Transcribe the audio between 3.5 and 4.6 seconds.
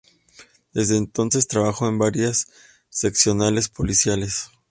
policiales.